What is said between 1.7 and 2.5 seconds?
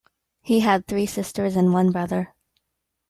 one brother.